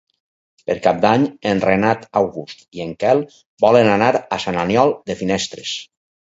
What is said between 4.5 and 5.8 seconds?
Aniol de Finestres.